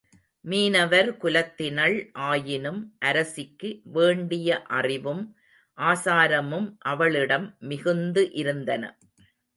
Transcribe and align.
மீனவர் 0.45 1.09
குலத்தினள் 1.17 1.97
ஆயினும் 2.27 2.79
அரசிக்கு 2.99 3.69
வேண்டிய 3.91 4.63
அறிவும் 4.71 5.23
ஆசாரமும் 5.77 6.67
அவளிடம் 6.85 7.47
மிகுந்து 7.59 8.23
இருந்தன. 8.33 8.83